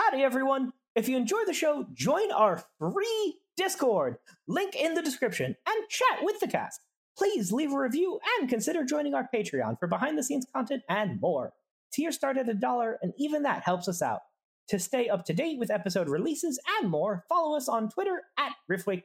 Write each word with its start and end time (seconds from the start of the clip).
Howdy, 0.00 0.22
everyone. 0.22 0.72
If 0.94 1.10
you 1.10 1.18
enjoy 1.18 1.44
the 1.44 1.52
show, 1.52 1.84
join 1.92 2.32
our 2.32 2.64
free 2.78 3.36
Discord. 3.58 4.16
Link 4.48 4.74
in 4.74 4.94
the 4.94 5.02
description 5.02 5.54
and 5.68 5.88
chat 5.90 6.20
with 6.22 6.40
the 6.40 6.48
cast. 6.48 6.80
Please 7.18 7.52
leave 7.52 7.70
a 7.70 7.78
review 7.78 8.18
and 8.38 8.48
consider 8.48 8.82
joining 8.82 9.12
our 9.12 9.28
Patreon 9.32 9.78
for 9.78 9.88
behind 9.88 10.16
the 10.16 10.22
scenes 10.22 10.46
content 10.54 10.82
and 10.88 11.20
more. 11.20 11.52
Tier 11.92 12.12
start 12.12 12.38
at 12.38 12.48
a 12.48 12.54
dollar, 12.54 12.98
and 13.02 13.12
even 13.18 13.42
that 13.42 13.62
helps 13.62 13.88
us 13.88 14.00
out. 14.00 14.20
To 14.68 14.78
stay 14.78 15.10
up 15.10 15.26
to 15.26 15.34
date 15.34 15.58
with 15.58 15.70
episode 15.70 16.08
releases 16.08 16.58
and 16.80 16.88
more, 16.88 17.26
follow 17.28 17.54
us 17.54 17.68
on 17.68 17.90
Twitter 17.90 18.22
at 18.38 18.52
Riftwake 18.70 19.04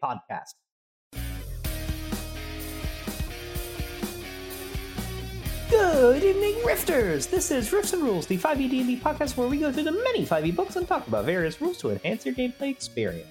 Good 5.78 6.24
evening, 6.24 6.56
Rifters! 6.66 7.30
This 7.30 7.52
is 7.52 7.74
Rifts 7.74 7.92
and 7.92 8.02
Rules, 8.02 8.28
the 8.28 8.38
5e 8.38 8.70
D&D 8.70 8.98
podcast 9.02 9.36
where 9.36 9.50
we 9.50 9.58
go 9.58 9.74
through 9.74 9.84
the 9.84 9.92
many 9.92 10.26
5e 10.26 10.56
books 10.56 10.78
and 10.78 10.88
talk 10.88 11.06
about 11.06 11.26
various 11.26 11.60
rules 11.60 11.78
to 11.80 11.92
enhance 11.92 12.26
your 12.26 12.34
gameplay 12.34 12.70
experience. 12.70 13.28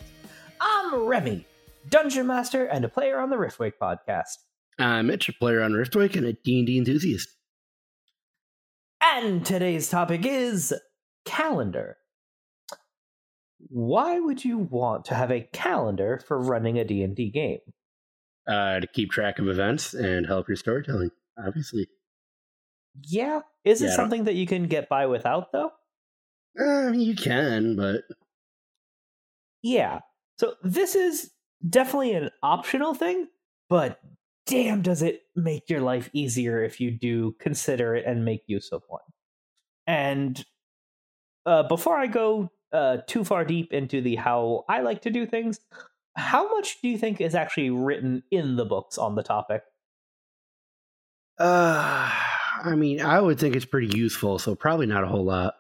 I'm 0.61 1.07
Remy, 1.07 1.47
Dungeon 1.89 2.27
Master 2.27 2.67
and 2.67 2.85
a 2.85 2.89
player 2.91 3.19
on 3.19 3.31
the 3.31 3.37
Riftwake 3.37 3.79
podcast. 3.81 4.37
I'm 4.79 5.07
Mitch, 5.07 5.27
a 5.31 5.33
player 5.33 5.63
on 5.63 5.73
Riftwake 5.73 6.17
and 6.17 6.27
a 6.27 6.35
D&D 6.35 6.77
enthusiast. 6.77 7.31
And 9.01 9.45
today's 9.47 9.89
topic 9.89 10.27
is 10.27 10.75
calendar. 11.25 11.97
Why 13.71 14.21
would 14.21 14.45
you 14.45 14.59
want 14.59 15.07
to 15.07 15.15
have 15.15 15.31
a 15.31 15.49
calendar 15.55 16.21
for 16.29 16.39
running 16.39 16.79
a 16.79 16.85
D&D 16.85 17.31
game? 17.31 17.61
Uh, 18.47 18.81
to 18.81 18.87
keep 18.87 19.11
track 19.11 19.39
of 19.39 19.49
events 19.49 19.95
and 19.95 20.27
help 20.27 20.47
your 20.47 20.57
storytelling, 20.57 21.11
obviously. 21.43 21.89
Yeah, 23.03 23.43
is 23.65 23.83
it 23.83 23.87
Yeah, 23.89 23.95
I 23.95 23.97
something 23.97 24.25
that 24.25 24.35
you 24.35 24.47
can 24.47 24.67
get 24.67 24.89
by 24.89 25.07
without 25.07 25.53
though? 25.53 25.73
Uh, 26.59 26.91
you 26.93 27.15
can, 27.15 27.77
but 27.77 28.03
Yeah. 29.63 30.01
So 30.39 30.55
this 30.63 30.95
is 30.95 31.31
definitely 31.69 32.13
an 32.15 32.31
optional 32.43 32.95
thing, 32.95 33.29
but 33.69 34.01
damn 34.47 34.83
does 34.83 35.03
it 35.03 35.23
make 35.35 35.71
your 35.71 35.81
life 35.81 36.11
easier 36.13 36.63
if 36.63 36.81
you 36.81 36.91
do 36.91 37.33
consider 37.41 37.95
it 37.95 38.05
and 38.07 38.25
make 38.25 38.43
use 38.47 38.71
of 38.73 38.83
one. 38.89 39.03
And 39.87 40.45
uh, 41.47 41.65
before 41.65 41.97
I 41.97 42.07
go 42.07 42.51
uh, 42.73 42.99
too 43.07 43.25
far 43.25 43.45
deep 43.45 43.73
into 43.73 44.01
the 44.01 44.17
how 44.17 44.65
I 44.69 44.81
like 44.81 45.03
to 45.03 45.11
do 45.11 45.27
things, 45.27 45.61
how 46.17 46.49
much 46.55 46.81
do 46.83 46.89
you 46.89 46.99
think 46.99 47.21
is 47.21 47.35
actually 47.35 47.71
written 47.71 48.23
in 48.31 48.57
the 48.57 48.65
books 48.65 48.99
on 48.99 49.15
the 49.15 49.23
topic? 49.23 49.63
uh, 51.39 52.11
I 52.63 52.75
mean, 52.75 53.01
I 53.01 53.21
would 53.21 53.39
think 53.39 53.57
it's 53.57 53.65
pretty 53.65 53.97
useful, 53.97 54.39
so 54.39 54.55
probably 54.55 54.87
not 54.87 55.05
a 55.05 55.09
whole 55.09 55.25
lot. 55.25 55.55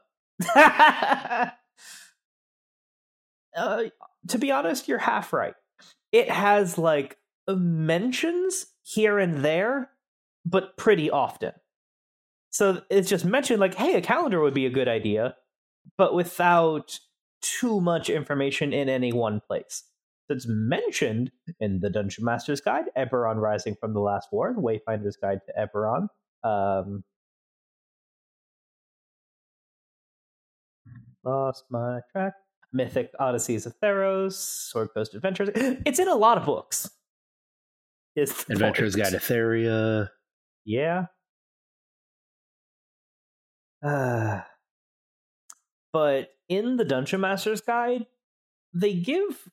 uh, 0.56 1.50
to 4.28 4.38
be 4.38 4.50
honest, 4.52 4.88
you're 4.88 4.98
half 4.98 5.32
right. 5.32 5.54
It 6.12 6.30
has 6.30 6.78
like 6.78 7.16
mentions 7.48 8.66
here 8.82 9.18
and 9.18 9.44
there, 9.44 9.90
but 10.44 10.76
pretty 10.76 11.10
often. 11.10 11.52
So 12.50 12.82
it's 12.90 13.08
just 13.08 13.24
mentioned 13.24 13.60
like, 13.60 13.74
hey, 13.74 13.94
a 13.94 14.00
calendar 14.00 14.40
would 14.40 14.54
be 14.54 14.66
a 14.66 14.70
good 14.70 14.88
idea, 14.88 15.34
but 15.98 16.14
without 16.14 16.98
too 17.42 17.80
much 17.80 18.08
information 18.08 18.72
in 18.72 18.88
any 18.88 19.12
one 19.12 19.40
place. 19.46 19.84
It's 20.28 20.46
mentioned 20.48 21.30
in 21.60 21.80
the 21.80 21.90
Dungeon 21.90 22.24
Master's 22.24 22.60
Guide, 22.60 22.86
Eberron 22.96 23.36
Rising 23.36 23.76
from 23.78 23.92
the 23.92 24.00
Last 24.00 24.28
War, 24.32 24.54
the 24.54 24.62
Wayfinder's 24.62 25.16
Guide 25.16 25.40
to 25.46 25.52
Eberron. 25.58 26.08
Um, 26.44 27.02
lost 31.24 31.64
my 31.70 32.00
track. 32.12 32.34
Mythic 32.72 33.12
Odysseys 33.20 33.66
of 33.66 33.74
Theros, 33.80 34.32
Sword 34.32 34.90
Coast 34.94 35.14
Adventures. 35.14 35.48
It's 35.86 35.98
in 35.98 36.08
a 36.08 36.14
lot 36.14 36.38
of 36.38 36.44
books. 36.44 36.90
Is 38.16 38.32
point. 38.32 38.76
Guide 38.76 39.12
to 39.12 39.18
Theria. 39.18 40.08
Yeah. 40.64 41.06
Uh, 43.82 44.40
but 45.92 46.30
in 46.48 46.76
the 46.76 46.84
Dungeon 46.84 47.20
Master's 47.20 47.60
Guide, 47.60 48.06
they 48.72 48.94
give 48.94 49.48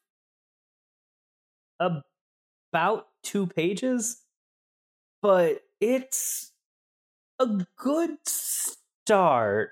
about 1.80 3.08
two 3.24 3.48
pages, 3.48 4.22
but 5.22 5.62
it's 5.80 6.51
a 7.42 7.66
good 7.78 8.12
start, 8.26 9.72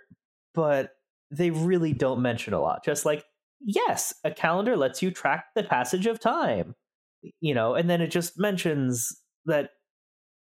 but 0.54 0.92
they 1.32 1.52
really 1.52 1.94
don't 1.94 2.22
mention 2.22 2.54
a 2.54 2.62
lot. 2.62 2.84
Just 2.84 3.06
like, 3.06 3.24
yes, 3.62 4.14
a 4.24 4.32
calendar 4.32 4.76
lets 4.76 5.02
you 5.02 5.12
track 5.12 5.46
the 5.56 5.64
passage 5.64 6.06
of 6.06 6.20
time, 6.20 6.76
you 7.42 7.54
know, 7.54 7.76
and 7.76 7.90
then 7.90 8.02
it 8.02 8.08
just 8.08 8.40
mentions 8.40 9.16
that 9.46 9.72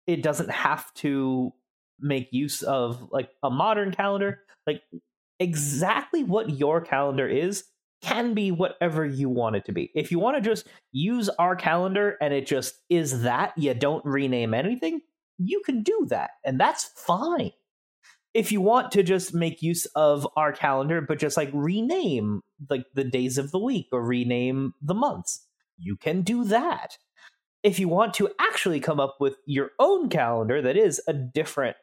it 0.07 0.23
doesn't 0.23 0.49
have 0.49 0.93
to 0.95 1.53
make 1.99 2.29
use 2.31 2.63
of 2.63 3.07
like 3.11 3.29
a 3.43 3.49
modern 3.49 3.91
calendar. 3.91 4.39
Like, 4.65 4.81
exactly 5.39 6.23
what 6.23 6.49
your 6.49 6.81
calendar 6.81 7.27
is 7.27 7.63
can 8.01 8.33
be 8.33 8.51
whatever 8.51 9.05
you 9.05 9.29
want 9.29 9.55
it 9.55 9.65
to 9.65 9.71
be. 9.71 9.91
If 9.93 10.11
you 10.11 10.17
want 10.17 10.35
to 10.37 10.41
just 10.41 10.67
use 10.91 11.29
our 11.29 11.55
calendar 11.55 12.17
and 12.19 12.33
it 12.33 12.47
just 12.47 12.75
is 12.89 13.21
that, 13.21 13.53
you 13.55 13.73
don't 13.75 14.03
rename 14.03 14.55
anything, 14.55 15.01
you 15.47 15.61
can 15.65 15.83
do 15.83 16.07
that. 16.09 16.31
And 16.45 16.59
that's 16.59 16.85
fine. 16.95 17.51
If 18.33 18.51
you 18.51 18.61
want 18.61 18.91
to 18.93 19.03
just 19.03 19.33
make 19.33 19.61
use 19.61 19.85
of 19.87 20.27
our 20.37 20.53
calendar 20.53 21.01
but 21.01 21.19
just 21.19 21.35
like 21.35 21.49
rename 21.53 22.41
like 22.69 22.85
the 22.93 23.03
days 23.03 23.37
of 23.37 23.51
the 23.51 23.59
week 23.59 23.87
or 23.91 24.05
rename 24.05 24.73
the 24.81 24.93
months 24.93 25.45
you 25.77 25.97
can 25.97 26.21
do 26.21 26.45
that. 26.45 26.97
If 27.63 27.77
you 27.77 27.87
want 27.87 28.13
to 28.15 28.29
actually 28.39 28.79
come 28.79 28.99
up 28.99 29.17
with 29.19 29.35
your 29.45 29.71
own 29.79 30.07
calendar 30.09 30.61
that 30.61 30.77
is 30.77 31.01
a 31.07 31.13
different 31.13 31.75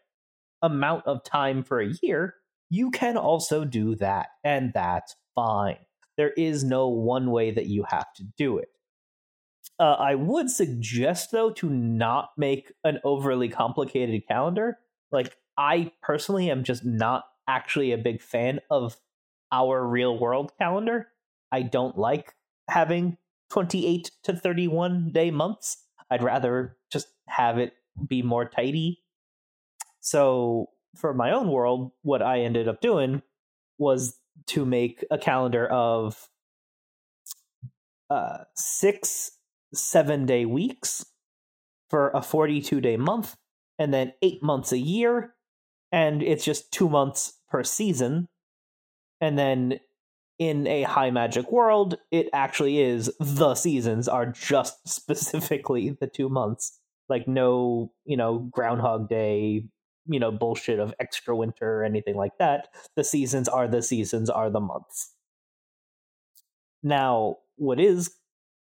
amount 0.63 1.07
of 1.07 1.23
time 1.23 1.63
for 1.63 1.81
a 1.81 1.93
year 2.03 2.35
you 2.71 2.91
can 2.91 3.17
also 3.17 3.65
do 3.65 3.95
that 3.97 4.29
and 4.43 4.73
that's 4.73 5.15
fine. 5.35 5.79
There 6.17 6.31
is 6.31 6.65
no 6.65 6.89
one 6.89 7.31
way 7.31 7.51
that 7.51 7.67
you 7.67 7.85
have 7.89 8.13
to 8.15 8.25
do 8.39 8.57
it 8.57 8.69
uh, 9.79 9.97
i 9.99 10.15
would 10.15 10.51
suggest 10.51 11.31
though 11.33 11.51
to 11.51 11.69
not 11.69 12.31
make 12.37 12.73
an 12.85 12.99
overly 13.05 13.49
complicated 13.49 14.27
calendar 14.29 14.79
like 15.11 15.37
I 15.59 15.91
personally 16.03 16.51
am 16.51 16.63
just 16.63 16.85
not 16.85 17.25
actually 17.49 17.93
a 17.93 17.99
big 17.99 18.23
fan 18.23 18.61
of 18.71 18.97
our 19.51 19.85
real 19.85 20.17
world 20.17 20.53
calendar. 20.57 21.09
I 21.51 21.63
don't 21.63 21.99
like 21.99 22.35
having 22.71 23.19
28 23.51 24.11
to 24.23 24.33
31 24.35 25.11
day 25.11 25.33
months. 25.33 25.85
I'd 26.11 26.23
rather 26.23 26.77
just 26.93 27.09
have 27.27 27.59
it 27.59 27.73
be 28.07 28.23
more 28.23 28.49
tidy. 28.49 29.03
So, 30.01 30.71
for 30.97 31.13
my 31.13 31.33
own 31.33 31.49
world, 31.49 31.91
what 32.03 32.23
I 32.23 32.41
ended 32.41 32.69
up 32.69 32.81
doing 32.81 33.23
was 33.79 34.17
to 34.47 34.65
make 34.65 35.05
a 35.11 35.19
calendar 35.19 35.67
of 35.67 36.29
uh, 38.11 38.45
six 38.55 39.33
seven 39.75 40.27
day 40.27 40.45
weeks 40.45 41.05
for 41.91 42.11
a 42.11 42.23
42 42.23 42.81
day 42.81 42.97
month, 42.97 43.37
and 43.79 43.93
then 43.93 44.13
eight 44.23 44.43
months 44.43 44.73
a 44.73 44.79
year. 44.79 45.35
And 45.91 46.23
it's 46.23 46.45
just 46.45 46.73
two 46.73 46.89
months 46.89 47.41
per 47.49 47.65
season. 47.65 48.29
And 49.21 49.39
then 49.39 49.81
in 50.39 50.67
a 50.67 50.83
high 50.83 51.11
magic 51.11 51.51
world, 51.51 51.99
it 52.11 52.29
actually 52.33 52.81
is 52.81 53.11
the 53.19 53.55
seasons 53.55 54.07
are 54.07 54.27
just 54.27 54.77
specifically 54.89 55.97
the 56.01 56.07
two 56.07 56.29
months. 56.29 56.79
Like 57.09 57.27
no, 57.27 57.93
you 58.05 58.17
know, 58.17 58.51
Groundhog 58.51 59.09
Day, 59.09 59.65
you 60.07 60.21
know, 60.21 60.31
bullshit 60.31 60.79
of 60.79 60.95
extra 61.01 61.35
winter 61.35 61.81
or 61.81 61.85
anything 61.85 62.17
like 62.17 62.37
that. 62.39 62.69
The 62.97 63.05
seasons 63.05 63.49
are 63.49 63.67
the 63.67 63.83
seasons 63.83 64.29
are 64.29 64.51
the 64.51 64.61
months. 64.61 65.15
Now, 66.83 67.37
what 67.57 67.81
is 67.81 68.15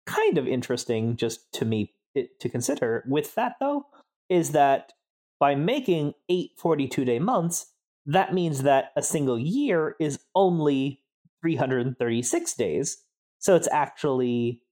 kind 0.09 0.39
of 0.39 0.49
interesting 0.49 1.17
just 1.17 1.53
to 1.53 1.65
me 1.65 1.93
to 2.41 2.49
consider 2.49 3.05
with 3.07 3.35
that 3.35 3.57
though 3.61 3.87
is 4.29 4.51
that 4.53 4.93
by 5.39 5.55
making 5.55 6.15
eight 6.29 6.53
42 6.57 7.05
day 7.05 7.19
months, 7.19 7.67
that 8.07 8.35
means 8.35 8.63
that 8.63 8.93
a 8.97 9.03
single 9.03 9.39
year 9.39 9.95
is 10.01 10.19
only 10.35 11.01
336 11.43 12.55
days. 12.55 12.99
So 13.39 13.55
it's 13.55 13.69
actually 13.71 14.63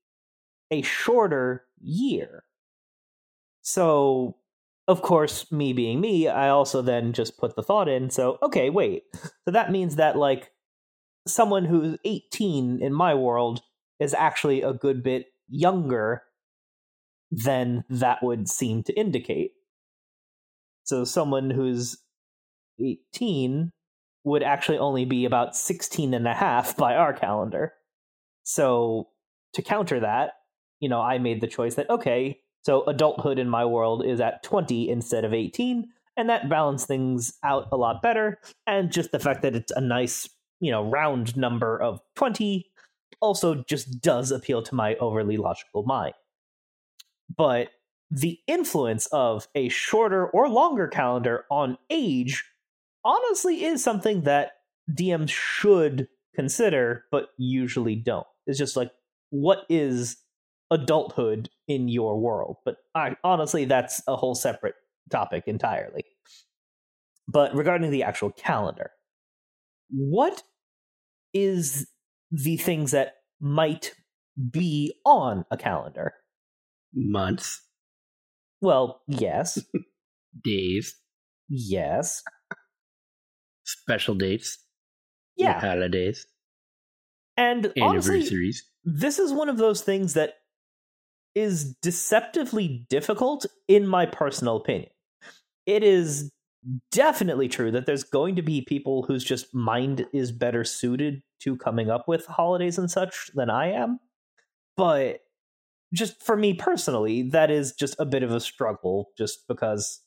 a 0.70 0.82
shorter 0.82 1.64
year. 1.80 2.44
So, 3.62 4.36
of 4.88 5.02
course, 5.02 5.52
me 5.52 5.72
being 5.72 6.00
me, 6.00 6.28
I 6.28 6.48
also 6.48 6.82
then 6.82 7.12
just 7.12 7.38
put 7.38 7.54
the 7.54 7.62
thought 7.62 7.88
in. 7.88 8.10
So, 8.10 8.38
okay, 8.42 8.70
wait. 8.70 9.04
So 9.44 9.52
that 9.52 9.70
means 9.70 9.94
that, 9.94 10.16
like, 10.16 10.50
someone 11.28 11.64
who's 11.64 11.96
18 12.04 12.82
in 12.82 12.92
my 12.92 13.14
world 13.14 13.62
is 14.00 14.14
actually 14.14 14.62
a 14.62 14.72
good 14.72 15.02
bit 15.02 15.26
younger 15.48 16.22
than 17.30 17.84
that 17.88 18.22
would 18.22 18.48
seem 18.48 18.82
to 18.84 18.92
indicate. 18.94 19.52
So 20.84 21.04
someone 21.04 21.50
who's 21.50 21.98
18 22.80 23.72
would 24.24 24.42
actually 24.42 24.78
only 24.78 25.04
be 25.04 25.24
about 25.24 25.56
16 25.56 26.14
and 26.14 26.26
a 26.26 26.34
half 26.34 26.76
by 26.76 26.94
our 26.94 27.12
calendar. 27.12 27.72
So 28.42 29.08
to 29.54 29.62
counter 29.62 30.00
that, 30.00 30.32
you 30.80 30.88
know, 30.88 31.00
I 31.00 31.18
made 31.18 31.40
the 31.40 31.46
choice 31.46 31.76
that 31.76 31.90
okay, 31.90 32.40
so 32.62 32.84
adulthood 32.86 33.38
in 33.38 33.48
my 33.48 33.64
world 33.64 34.04
is 34.04 34.20
at 34.20 34.42
20 34.42 34.88
instead 34.88 35.24
of 35.24 35.32
18, 35.32 35.88
and 36.16 36.28
that 36.28 36.48
balanced 36.48 36.88
things 36.88 37.32
out 37.44 37.68
a 37.70 37.76
lot 37.76 38.02
better. 38.02 38.38
And 38.66 38.90
just 38.90 39.12
the 39.12 39.18
fact 39.18 39.42
that 39.42 39.54
it's 39.54 39.72
a 39.72 39.80
nice, 39.80 40.28
you 40.60 40.70
know, 40.70 40.82
round 40.82 41.36
number 41.36 41.80
of 41.80 42.00
20 42.16 42.66
also 43.20 43.64
just 43.68 44.00
does 44.00 44.30
appeal 44.30 44.62
to 44.62 44.74
my 44.74 44.94
overly 44.96 45.36
logical 45.36 45.82
mind. 45.84 46.14
But 47.34 47.70
the 48.10 48.38
influence 48.46 49.06
of 49.06 49.48
a 49.54 49.68
shorter 49.68 50.28
or 50.28 50.48
longer 50.48 50.86
calendar 50.86 51.44
on 51.50 51.76
age 51.90 52.44
honestly 53.04 53.64
is 53.64 53.82
something 53.82 54.22
that 54.22 54.52
DMs 54.90 55.30
should 55.30 56.08
consider, 56.34 57.04
but 57.10 57.28
usually 57.36 57.96
don't. 57.96 58.26
It's 58.46 58.58
just 58.58 58.76
like, 58.76 58.90
what 59.30 59.64
is 59.68 60.18
adulthood 60.70 61.48
in 61.66 61.88
your 61.88 62.18
world? 62.18 62.56
But 62.64 62.76
I, 62.94 63.16
honestly, 63.24 63.64
that's 63.64 64.02
a 64.06 64.16
whole 64.16 64.34
separate 64.34 64.74
topic 65.10 65.44
entirely. 65.46 66.04
But 67.28 67.54
regarding 67.54 67.90
the 67.90 68.04
actual 68.04 68.30
calendar, 68.30 68.90
what 69.90 70.42
is 71.32 71.88
the 72.30 72.56
things 72.56 72.90
that 72.90 73.14
might 73.40 73.92
be 74.50 74.94
on 75.04 75.44
a 75.50 75.56
calendar? 75.56 76.14
Months. 76.94 77.62
Well, 78.60 79.02
yes. 79.06 79.58
Days. 80.44 80.94
Yes. 81.48 82.22
Special 83.64 84.14
dates. 84.14 84.58
Yeah. 85.36 85.60
Holidays. 85.60 86.26
And 87.36 87.72
honestly, 87.80 88.52
this 88.84 89.18
is 89.18 89.32
one 89.32 89.48
of 89.48 89.58
those 89.58 89.82
things 89.82 90.14
that 90.14 90.34
is 91.34 91.74
deceptively 91.82 92.86
difficult 92.88 93.44
in 93.68 93.86
my 93.86 94.06
personal 94.06 94.56
opinion. 94.56 94.90
It 95.66 95.84
is 95.84 96.30
definitely 96.90 97.48
true 97.48 97.70
that 97.70 97.86
there's 97.86 98.04
going 98.04 98.36
to 98.36 98.42
be 98.42 98.62
people 98.62 99.02
whose 99.02 99.24
just 99.24 99.54
mind 99.54 100.06
is 100.12 100.32
better 100.32 100.64
suited 100.64 101.22
to 101.40 101.56
coming 101.56 101.90
up 101.90 102.08
with 102.08 102.26
holidays 102.26 102.78
and 102.78 102.90
such 102.90 103.30
than 103.34 103.50
I 103.50 103.72
am. 103.72 103.98
But 104.76 105.20
just 105.94 106.22
for 106.22 106.36
me 106.36 106.54
personally, 106.54 107.22
that 107.30 107.50
is 107.50 107.72
just 107.72 107.94
a 107.98 108.04
bit 108.04 108.22
of 108.22 108.32
a 108.32 108.40
struggle 108.40 109.10
just 109.16 109.46
because 109.48 110.00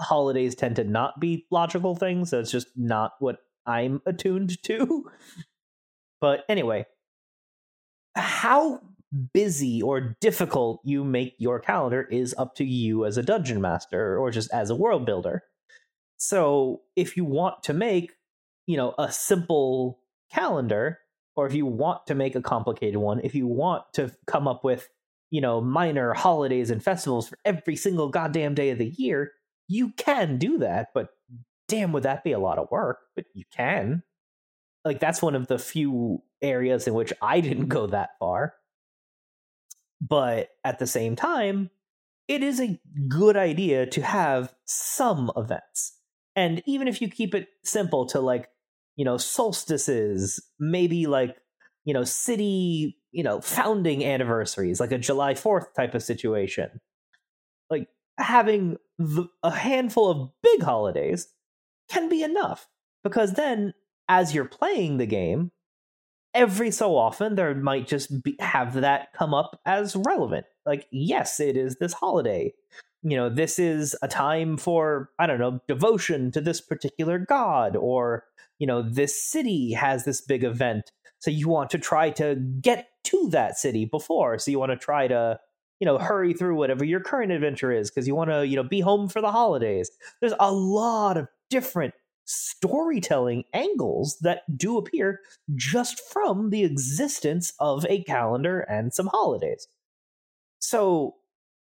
holidays 0.00 0.54
tend 0.54 0.76
to 0.76 0.84
not 0.84 1.20
be 1.20 1.46
logical 1.50 1.94
things. 1.94 2.30
That's 2.30 2.50
just 2.50 2.68
not 2.76 3.12
what 3.20 3.38
I'm 3.66 4.02
attuned 4.06 4.62
to. 4.64 5.10
But 6.20 6.44
anyway, 6.50 6.84
how 8.14 8.80
busy 9.32 9.82
or 9.82 10.16
difficult 10.20 10.80
you 10.84 11.02
make 11.02 11.34
your 11.38 11.58
calendar 11.58 12.02
is 12.02 12.34
up 12.38 12.54
to 12.56 12.64
you 12.64 13.04
as 13.04 13.16
a 13.16 13.22
dungeon 13.22 13.60
master 13.60 14.18
or 14.18 14.30
just 14.30 14.50
as 14.52 14.70
a 14.70 14.76
world 14.76 15.06
builder. 15.06 15.42
So 16.20 16.82
if 16.96 17.16
you 17.16 17.24
want 17.24 17.62
to 17.62 17.72
make, 17.72 18.12
you 18.66 18.76
know, 18.76 18.94
a 18.98 19.10
simple 19.10 20.00
calendar, 20.30 20.98
or 21.34 21.46
if 21.46 21.54
you 21.54 21.64
want 21.64 22.06
to 22.08 22.14
make 22.14 22.34
a 22.34 22.42
complicated 22.42 22.98
one, 22.98 23.22
if 23.24 23.34
you 23.34 23.46
want 23.46 23.84
to 23.94 24.12
come 24.26 24.46
up 24.46 24.62
with, 24.62 24.86
you 25.30 25.40
know, 25.40 25.62
minor 25.62 26.12
holidays 26.12 26.70
and 26.70 26.84
festivals 26.84 27.30
for 27.30 27.38
every 27.46 27.74
single 27.74 28.10
goddamn 28.10 28.54
day 28.54 28.68
of 28.68 28.76
the 28.76 28.92
year, 28.98 29.32
you 29.66 29.94
can 29.96 30.36
do 30.36 30.58
that, 30.58 30.88
but 30.92 31.08
damn 31.68 31.90
would 31.92 32.02
that 32.02 32.22
be 32.22 32.32
a 32.32 32.38
lot 32.38 32.58
of 32.58 32.70
work, 32.70 32.98
but 33.16 33.24
you 33.32 33.44
can. 33.50 34.02
Like 34.84 35.00
that's 35.00 35.22
one 35.22 35.34
of 35.34 35.46
the 35.46 35.58
few 35.58 36.22
areas 36.42 36.86
in 36.86 36.92
which 36.92 37.14
I 37.22 37.40
didn't 37.40 37.68
go 37.68 37.86
that 37.86 38.10
far. 38.18 38.52
But 40.02 40.50
at 40.64 40.78
the 40.78 40.86
same 40.86 41.16
time, 41.16 41.70
it 42.28 42.42
is 42.42 42.60
a 42.60 42.78
good 43.08 43.38
idea 43.38 43.86
to 43.86 44.02
have 44.02 44.54
some 44.66 45.30
events. 45.34 45.96
And 46.36 46.62
even 46.66 46.88
if 46.88 47.00
you 47.00 47.08
keep 47.08 47.34
it 47.34 47.48
simple 47.64 48.06
to 48.06 48.20
like, 48.20 48.48
you 48.96 49.04
know, 49.04 49.16
solstices, 49.16 50.42
maybe 50.58 51.06
like, 51.06 51.36
you 51.84 51.94
know, 51.94 52.04
city, 52.04 52.98
you 53.12 53.22
know, 53.22 53.40
founding 53.40 54.04
anniversaries, 54.04 54.80
like 54.80 54.92
a 54.92 54.98
July 54.98 55.34
4th 55.34 55.74
type 55.74 55.94
of 55.94 56.02
situation. 56.02 56.80
Like 57.68 57.88
having 58.18 58.76
the, 58.98 59.28
a 59.42 59.50
handful 59.50 60.10
of 60.10 60.30
big 60.42 60.62
holidays 60.62 61.28
can 61.88 62.08
be 62.08 62.22
enough 62.22 62.68
because 63.02 63.32
then 63.32 63.74
as 64.08 64.34
you're 64.34 64.44
playing 64.44 64.98
the 64.98 65.06
game, 65.06 65.50
every 66.34 66.70
so 66.70 66.96
often 66.96 67.34
there 67.34 67.54
might 67.54 67.86
just 67.86 68.22
be, 68.22 68.36
have 68.38 68.74
that 68.74 69.12
come 69.12 69.34
up 69.34 69.60
as 69.66 69.96
relevant. 69.96 70.46
Like, 70.66 70.86
yes, 70.90 71.40
it 71.40 71.56
is 71.56 71.76
this 71.76 71.92
holiday. 71.92 72.52
You 73.02 73.16
know, 73.16 73.30
this 73.30 73.58
is 73.58 73.96
a 74.02 74.08
time 74.08 74.56
for, 74.58 75.10
I 75.18 75.26
don't 75.26 75.38
know, 75.38 75.60
devotion 75.66 76.30
to 76.32 76.40
this 76.40 76.60
particular 76.60 77.18
god, 77.18 77.74
or, 77.74 78.24
you 78.58 78.66
know, 78.66 78.82
this 78.82 79.22
city 79.22 79.72
has 79.72 80.04
this 80.04 80.20
big 80.20 80.44
event. 80.44 80.92
So 81.18 81.30
you 81.30 81.48
want 81.48 81.70
to 81.70 81.78
try 81.78 82.10
to 82.10 82.34
get 82.60 82.88
to 83.04 83.28
that 83.30 83.58
city 83.58 83.86
before. 83.86 84.38
So 84.38 84.50
you 84.50 84.58
want 84.58 84.72
to 84.72 84.76
try 84.76 85.08
to, 85.08 85.40
you 85.78 85.86
know, 85.86 85.96
hurry 85.98 86.34
through 86.34 86.56
whatever 86.56 86.84
your 86.84 87.00
current 87.00 87.32
adventure 87.32 87.72
is 87.72 87.90
because 87.90 88.06
you 88.06 88.14
want 88.14 88.30
to, 88.30 88.46
you 88.46 88.56
know, 88.56 88.62
be 88.62 88.80
home 88.80 89.08
for 89.08 89.22
the 89.22 89.32
holidays. 89.32 89.90
There's 90.20 90.34
a 90.38 90.52
lot 90.52 91.16
of 91.16 91.28
different 91.48 91.94
storytelling 92.26 93.44
angles 93.54 94.18
that 94.20 94.42
do 94.56 94.76
appear 94.76 95.20
just 95.56 96.00
from 96.12 96.50
the 96.50 96.64
existence 96.64 97.52
of 97.58 97.84
a 97.88 98.02
calendar 98.04 98.60
and 98.60 98.92
some 98.92 99.08
holidays. 99.08 99.66
So 100.60 101.16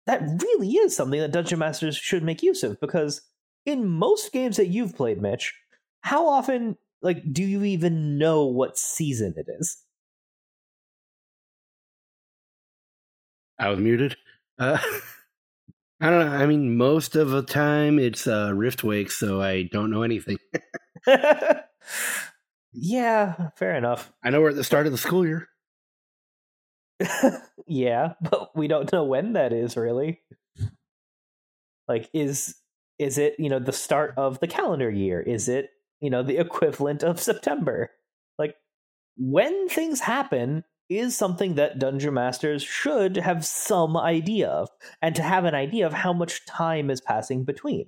that 0.06 0.22
really 0.42 0.72
is 0.72 0.96
something 0.96 1.20
that 1.20 1.32
Dungeon 1.32 1.60
Masters 1.60 1.96
should 1.96 2.24
make 2.24 2.44
use 2.44 2.64
of 2.64 2.80
because 2.80 3.22
in 3.66 3.88
most 3.88 4.32
games 4.32 4.58
that 4.58 4.68
you've 4.68 4.96
played, 4.96 5.22
Mitch, 5.22 5.54
how 6.02 6.28
often 6.28 6.78
like 7.02 7.22
do 7.32 7.44
you 7.44 7.64
even 7.64 8.18
know 8.18 8.46
what 8.46 8.78
season 8.78 9.34
it 9.38 9.48
is? 9.60 9.78
I 13.60 13.70
was 13.70 13.80
muted. 13.80 14.18
Uh, 14.60 14.78
I 16.02 16.10
don't 16.10 16.26
know. 16.26 16.36
I 16.36 16.46
mean, 16.46 16.76
most 16.76 17.16
of 17.16 17.30
the 17.30 17.44
time 17.44 17.98
it's 17.98 18.28
uh, 18.28 18.50
Riftwake, 18.50 19.12
so 19.12 19.42
I 19.42 19.64
don't 19.72 19.90
know 19.90 20.04
anything. 20.04 20.38
Yeah, 22.74 23.50
fair 23.56 23.76
enough. 23.76 24.12
I 24.24 24.32
know 24.32 24.42
we're 24.42 24.50
at 24.50 24.56
the 24.56 24.64
start 24.64 24.88
of 24.88 24.92
the 24.92 24.98
school 24.98 25.26
year. 25.26 25.48
yeah, 27.68 28.14
but 28.22 28.56
we 28.56 28.68
don't 28.68 28.92
know 28.92 29.04
when 29.04 29.34
that 29.34 29.54
is 29.54 29.78
really. 29.78 30.22
Like 31.88 32.10
is 32.14 32.56
is 33.00 33.18
it, 33.18 33.36
you 33.40 33.50
know, 33.50 33.60
the 33.60 33.72
start 33.72 34.14
of 34.18 34.40
the 34.40 34.48
calendar 34.48 34.90
year? 34.90 35.20
Is 35.20 35.50
it, 35.50 35.72
you 36.00 36.10
know, 36.10 36.24
the 36.24 36.38
equivalent 36.38 37.04
of 37.04 37.20
September? 37.20 37.92
Like 38.38 38.56
when 39.18 39.68
things 39.70 40.00
happen 40.00 40.64
is 40.90 41.16
something 41.16 41.56
that 41.56 41.80
dungeon 41.80 42.14
masters 42.14 42.62
should 42.62 43.18
have 43.18 43.46
some 43.46 43.98
idea 43.98 44.48
of 44.50 44.70
and 45.02 45.16
to 45.16 45.24
have 45.24 45.46
an 45.46 45.56
idea 45.56 45.88
of 45.88 45.94
how 45.94 46.14
much 46.14 46.46
time 46.46 46.90
is 46.90 47.02
passing 47.02 47.44
between. 47.44 47.88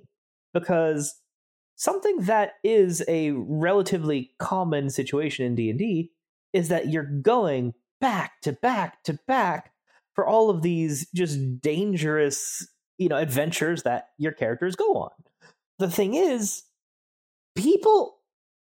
Because 0.52 1.14
something 1.76 2.20
that 2.22 2.52
is 2.64 3.04
a 3.06 3.32
relatively 3.32 4.30
common 4.38 4.90
situation 4.90 5.44
in 5.44 5.54
D&D 5.54 6.10
is 6.52 6.68
that 6.68 6.88
you're 6.88 7.04
going 7.04 7.74
back 8.00 8.40
to 8.42 8.52
back 8.52 9.02
to 9.04 9.18
back 9.26 9.72
for 10.14 10.26
all 10.26 10.50
of 10.50 10.62
these 10.62 11.08
just 11.14 11.60
dangerous, 11.60 12.66
you 12.98 13.08
know, 13.08 13.16
adventures 13.16 13.82
that 13.82 14.08
your 14.18 14.32
characters 14.32 14.76
go 14.76 14.94
on. 14.94 15.10
The 15.78 15.90
thing 15.90 16.14
is, 16.14 16.62
people 17.54 18.16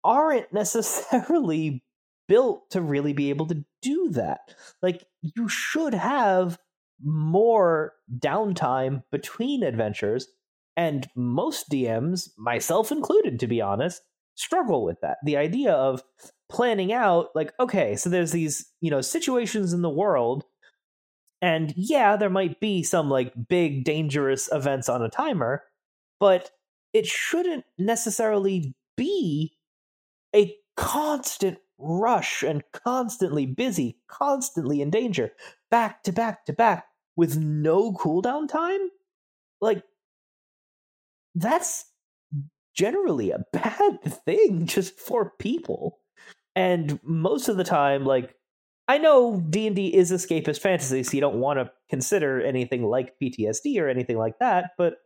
aren't 0.04 0.52
necessarily 0.54 1.84
built 2.28 2.70
to 2.72 2.82
really 2.82 3.14
be 3.14 3.30
able 3.30 3.48
to 3.48 3.64
do 3.82 4.10
that. 4.12 4.56
Like 4.82 5.06
you 5.22 5.48
should 5.48 5.94
have 5.94 6.58
more 7.04 7.94
downtime 8.18 9.04
between 9.12 9.62
adventures 9.62 10.28
and 10.76 11.08
most 11.16 11.70
DMs, 11.70 12.30
myself 12.38 12.92
included, 12.92 13.40
to 13.40 13.48
be 13.48 13.62
honest, 13.62 14.02
struggle 14.36 14.84
with 14.84 15.00
that. 15.02 15.18
The 15.24 15.38
idea 15.38 15.74
of 15.74 16.02
planning 16.54 16.94
out, 16.94 17.30
like, 17.36 17.52
okay, 17.60 17.96
so 17.96 18.10
there's 18.10 18.32
these, 18.32 18.68
you 18.80 18.92
know, 18.92 19.02
situations 19.02 19.74
in 19.74 19.82
the 19.82 19.90
world. 19.90 20.46
And 21.42 21.74
yeah, 21.76 22.16
there 22.16 22.30
might 22.30 22.60
be 22.62 22.84
some 22.84 23.10
like 23.10 23.34
big 23.50 23.84
dangerous 23.84 24.50
events 24.52 24.88
on 24.88 25.02
a 25.02 25.10
timer, 25.10 25.64
but 26.20 26.52
it 26.94 27.06
shouldn't 27.06 27.66
necessarily 27.78 28.76
be 28.96 29.58
a 30.34 30.56
constant 30.78 31.58
rush 31.80 32.44
and 32.44 32.64
constantly 32.72 33.46
busy, 33.46 33.98
constantly 34.08 34.82
in 34.82 34.90
danger, 34.90 35.32
back 35.70 36.04
to 36.04 36.14
back 36.14 36.46
to 36.46 36.54
back 36.54 36.86
with 37.16 37.36
no 37.36 37.92
cooldown 37.94 38.48
time. 38.48 38.90
Like, 39.60 39.84
that's 41.36 41.86
generally 42.76 43.32
a 43.32 43.44
bad 43.54 44.02
thing 44.04 44.68
just 44.68 45.00
for 45.00 45.34
people. 45.40 46.00
And 46.56 47.00
most 47.04 47.50
of 47.50 47.58
the 47.58 47.64
time, 47.64 48.06
like 48.06 48.36
I 48.88 48.98
know 48.98 49.42
D 49.50 49.68
and 49.68 49.76
D 49.76 49.94
is 49.94 50.12
escapist 50.12 50.60
fantasy, 50.60 51.04
so 51.04 51.14
you 51.14 51.22
don't 51.22 51.40
want 51.40 51.60
to 51.60 51.72
consider 51.90 52.42
anything 52.42 52.84
like 52.84 53.16
PTSD 53.22 53.80
or 53.82 53.88
anything 53.88 54.18
like 54.18 54.40
that. 54.40 54.72
But 54.78 54.98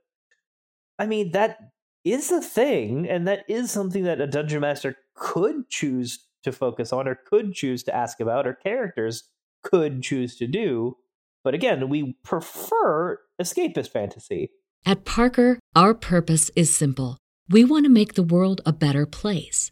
I 0.98 1.06
mean, 1.06 1.32
that 1.32 1.60
is 2.04 2.32
a 2.32 2.42
thing, 2.42 3.08
and 3.08 3.28
that 3.28 3.44
is 3.48 3.70
something 3.70 4.04
that 4.04 4.22
a 4.22 4.28
dungeon 4.28 4.62
master 4.62 4.96
could 5.14 5.70
choose 5.70 6.26
to 6.44 6.52
focus 6.52 6.92
on, 6.92 7.08
or 7.08 7.16
could 7.16 7.54
choose 7.54 7.84
to 7.84 7.96
ask 7.96 8.20
about, 8.20 8.48
or 8.48 8.54
characters 8.54 9.24
could 9.64 10.02
choose 10.02 10.36
to 10.38 10.48
do. 10.48 10.98
But 11.44 11.54
again, 11.54 11.90
we 11.90 12.18
prefer 12.24 13.20
escapist 13.42 13.90
fantasy. 13.90 14.52
At 14.86 15.06
Parker, 15.06 15.60
our 15.76 15.94
purpose 15.94 16.50
is 16.56 16.74
simple. 16.74 17.18
We 17.50 17.64
want 17.64 17.86
to 17.86 17.90
make 17.90 18.14
the 18.14 18.24
world 18.24 18.62
a 18.66 18.74
better 18.74 19.06
place 19.06 19.72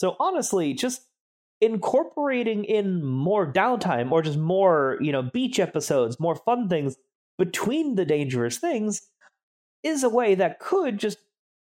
So 0.00 0.16
honestly, 0.18 0.72
just 0.72 1.02
incorporating 1.60 2.64
in 2.64 3.04
more 3.04 3.52
downtime 3.52 4.10
or 4.10 4.22
just 4.22 4.38
more, 4.38 4.96
you 4.98 5.12
know, 5.12 5.20
beach 5.20 5.60
episodes, 5.60 6.18
more 6.18 6.36
fun 6.36 6.70
things 6.70 6.96
between 7.36 7.96
the 7.96 8.06
dangerous 8.06 8.56
things 8.56 9.02
is 9.82 10.02
a 10.02 10.08
way 10.08 10.34
that 10.36 10.58
could 10.58 10.96
just 10.96 11.18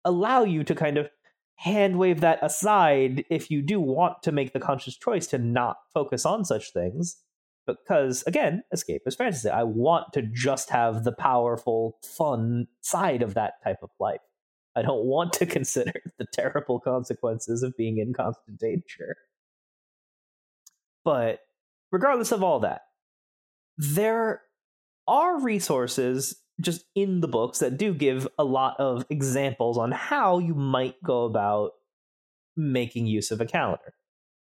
allow 0.06 0.44
you 0.44 0.64
to 0.66 0.76
kind 0.76 1.00
of 1.00 1.10
hand 1.56 1.98
wave 1.98 2.20
that 2.20 2.38
aside 2.44 3.26
if 3.32 3.50
you 3.50 3.64
do 3.64 3.82
want 3.82 4.22
to 4.22 4.32
make 4.32 4.54
the 4.54 4.60
conscious 4.60 4.96
choice 4.96 5.26
to 5.26 5.40
not 5.40 5.78
focus 5.92 6.24
on 6.24 6.46
such 6.46 6.72
things. 6.72 7.18
Because 7.66 8.22
again, 8.28 8.62
escape 8.72 9.02
is 9.08 9.16
fantasy. 9.16 9.50
I 9.50 9.64
want 9.64 10.14
to 10.14 10.22
just 10.22 10.70
have 10.70 11.06
the 11.06 11.12
powerful, 11.12 11.98
fun 12.04 12.68
side 12.82 13.24
of 13.24 13.34
that 13.34 13.54
type 13.64 13.80
of 13.82 13.90
life. 14.00 14.22
I 14.78 14.84
don't 14.84 15.06
want 15.06 15.34
to 15.34 15.46
consider 15.58 15.94
the 16.20 16.28
terrible 16.32 16.80
consequences 16.80 17.64
of 17.64 17.76
being 17.76 17.98
in 17.98 18.14
constant 18.14 18.60
danger. 18.60 19.18
But 21.04 21.40
regardless 21.92 22.32
of 22.32 22.44
all 22.44 22.60
that, 22.60 22.82
there 23.78 24.42
are 25.08 25.42
resources 25.42 26.36
just 26.60 26.86
in 26.96 27.22
the 27.22 27.28
books 27.28 27.60
that 27.60 27.78
do 27.78 27.94
give 27.94 28.28
a 28.38 28.44
lot 28.44 28.76
of 28.80 29.06
examples 29.10 29.78
on 29.78 29.92
how 29.92 30.40
you 30.40 30.54
might 30.54 30.96
go 31.04 31.26
about 31.26 31.72
making 32.56 33.08
use 33.08 33.32
of 33.32 33.42
a 33.42 33.46
calendar. 33.46 33.94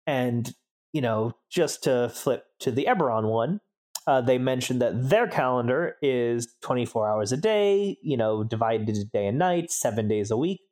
And, 0.07 0.53
you 0.93 1.01
know, 1.01 1.33
just 1.51 1.85
to 1.85 2.09
flip 2.09 2.45
to 2.61 2.71
the 2.71 2.87
Eberron 2.87 3.29
one, 3.31 3.61
uh, 4.11 4.21
they 4.21 4.39
mentioned 4.39 4.83
that 4.83 5.09
their 5.09 5.29
calendar 5.29 5.95
is 6.03 6.49
24 6.63 7.09
hours 7.09 7.31
a 7.31 7.37
day, 7.37 7.97
you 8.03 8.17
know, 8.17 8.43
divided 8.43 8.89
into 8.89 9.05
day 9.05 9.29
and 9.29 9.39
night, 9.39 9.71
seven 9.71 10.09
days 10.09 10.33
a 10.33 10.37
week, 10.37 10.63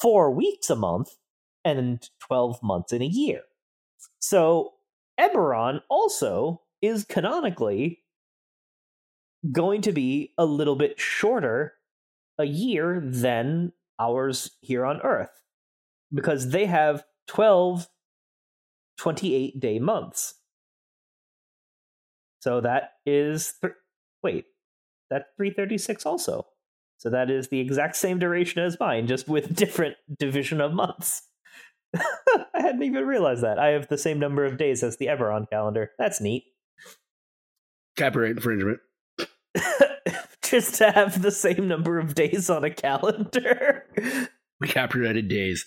four 0.00 0.30
weeks 0.30 0.70
a 0.70 0.76
month, 0.76 1.10
and 1.62 2.08
12 2.20 2.62
months 2.62 2.94
in 2.94 3.02
a 3.02 3.06
year. 3.06 3.42
So 4.18 4.72
Eberron 5.20 5.80
also 5.90 6.62
is 6.80 7.04
canonically 7.04 8.02
going 9.52 9.82
to 9.82 9.92
be 9.92 10.32
a 10.38 10.46
little 10.46 10.76
bit 10.76 10.98
shorter 10.98 11.74
a 12.38 12.46
year 12.46 13.02
than 13.04 13.74
ours 14.00 14.52
here 14.62 14.86
on 14.86 15.02
Earth 15.02 15.42
because 16.14 16.48
they 16.48 16.64
have 16.64 17.04
12 17.28 17.88
28 18.96 19.60
day 19.60 19.78
months. 19.78 20.36
So 22.46 22.60
that 22.60 22.92
is 23.04 23.54
th- 23.60 23.74
wait, 24.22 24.44
that's 25.10 25.24
336 25.36 26.06
also. 26.06 26.46
So 26.96 27.10
that 27.10 27.28
is 27.28 27.48
the 27.48 27.58
exact 27.58 27.96
same 27.96 28.20
duration 28.20 28.62
as 28.62 28.78
mine, 28.78 29.08
just 29.08 29.26
with 29.28 29.56
different 29.56 29.96
division 30.16 30.60
of 30.60 30.72
months. 30.72 31.22
I 31.96 32.44
hadn't 32.54 32.84
even 32.84 33.04
realized 33.04 33.42
that. 33.42 33.58
I 33.58 33.70
have 33.70 33.88
the 33.88 33.98
same 33.98 34.20
number 34.20 34.44
of 34.44 34.58
days 34.58 34.84
as 34.84 34.96
the 34.96 35.06
Eberron 35.06 35.50
calendar. 35.50 35.90
That's 35.98 36.20
neat. 36.20 36.44
Copyright 37.98 38.36
infringement. 38.36 38.78
just 40.44 40.76
to 40.76 40.92
have 40.92 41.22
the 41.22 41.32
same 41.32 41.66
number 41.66 41.98
of 41.98 42.14
days 42.14 42.48
on 42.48 42.62
a 42.62 42.70
calendar. 42.70 43.86
We 44.60 44.68
captured 44.68 45.26
days. 45.26 45.66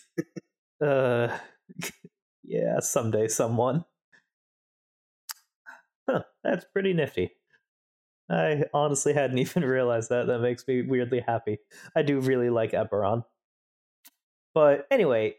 uh, 0.81 1.37
yeah, 2.45 2.79
someday 2.79 3.27
someone. 3.27 3.83
That's 6.43 6.65
pretty 6.65 6.93
nifty. 6.93 7.31
I 8.29 8.65
honestly 8.73 9.13
hadn't 9.13 9.37
even 9.39 9.63
realized 9.63 10.09
that. 10.09 10.27
That 10.27 10.39
makes 10.39 10.67
me 10.67 10.81
weirdly 10.81 11.21
happy. 11.25 11.59
I 11.95 12.01
do 12.01 12.19
really 12.19 12.49
like 12.49 12.71
Eberron. 12.71 13.23
But 14.53 14.87
anyway, 14.91 15.35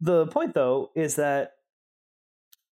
the 0.00 0.26
point 0.26 0.54
though 0.54 0.90
is 0.94 1.16
that 1.16 1.52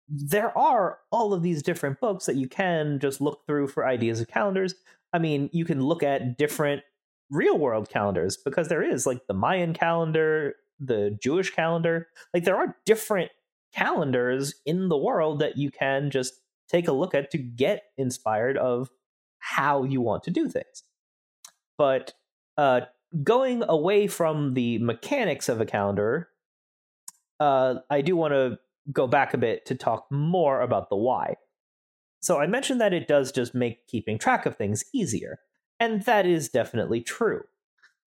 there 0.08 0.56
are 0.58 0.98
all 1.12 1.32
of 1.32 1.42
these 1.42 1.62
different 1.62 2.00
books 2.00 2.26
that 2.26 2.36
you 2.36 2.48
can 2.48 2.98
just 2.98 3.20
look 3.20 3.46
through 3.46 3.68
for 3.68 3.86
ideas 3.86 4.20
of 4.20 4.28
calendars. 4.28 4.74
I 5.12 5.18
mean, 5.18 5.48
you 5.52 5.64
can 5.64 5.80
look 5.80 6.02
at 6.02 6.36
different 6.36 6.82
real 7.30 7.58
world 7.58 7.88
calendars 7.88 8.36
because 8.36 8.68
there 8.68 8.82
is 8.82 9.06
like 9.06 9.26
the 9.28 9.34
Mayan 9.34 9.72
calendar, 9.72 10.54
the 10.80 11.16
Jewish 11.22 11.50
calendar. 11.50 12.08
Like 12.34 12.44
there 12.44 12.56
are 12.56 12.76
different 12.84 13.30
calendars 13.72 14.54
in 14.66 14.88
the 14.88 14.96
world 14.96 15.38
that 15.38 15.56
you 15.56 15.70
can 15.70 16.10
just 16.10 16.40
take 16.70 16.88
a 16.88 16.92
look 16.92 17.14
at 17.14 17.30
to 17.32 17.38
get 17.38 17.82
inspired 17.98 18.56
of 18.56 18.90
how 19.38 19.84
you 19.84 20.00
want 20.00 20.22
to 20.24 20.30
do 20.30 20.48
things. 20.48 20.84
But 21.76 22.12
uh, 22.56 22.82
going 23.24 23.64
away 23.68 24.06
from 24.06 24.54
the 24.54 24.78
mechanics 24.78 25.48
of 25.48 25.60
a 25.60 25.66
calendar, 25.66 26.28
uh, 27.40 27.76
I 27.88 28.02
do 28.02 28.16
want 28.16 28.34
to 28.34 28.58
go 28.92 29.06
back 29.06 29.34
a 29.34 29.38
bit 29.38 29.66
to 29.66 29.74
talk 29.74 30.06
more 30.10 30.60
about 30.60 30.90
the 30.90 30.96
why. 30.96 31.36
So 32.20 32.38
I 32.38 32.46
mentioned 32.46 32.80
that 32.80 32.92
it 32.92 33.08
does 33.08 33.32
just 33.32 33.54
make 33.54 33.86
keeping 33.86 34.18
track 34.18 34.44
of 34.44 34.56
things 34.56 34.84
easier, 34.92 35.38
and 35.78 36.02
that 36.02 36.26
is 36.26 36.50
definitely 36.50 37.00
true. 37.00 37.42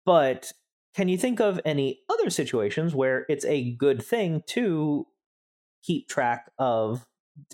But 0.05 0.53
can 0.95 1.09
you 1.09 1.17
think 1.17 1.41
of 1.41 1.61
any 1.65 2.01
other 2.11 2.29
situations 2.29 2.95
where 2.95 3.25
it's 3.29 3.45
a 3.45 3.75
good 3.77 4.03
thing 4.03 4.43
to 4.49 5.07
keep 5.83 6.09
track 6.09 6.51
of 6.59 7.07